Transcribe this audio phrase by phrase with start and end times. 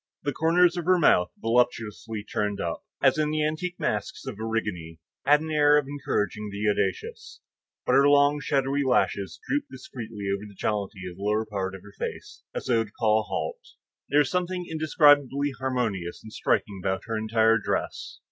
[0.23, 4.97] The corners of her mouth voluptuously turned up, as in the antique masks of Erigone,
[5.27, 7.39] had an air of encouraging the audacious;
[7.85, 11.83] but her long, shadowy lashes drooped discreetly over the jollity of the lower part of
[11.83, 13.61] the face as though to call a halt.
[14.09, 18.17] There was something indescribably harmonious and striking about her entire dress.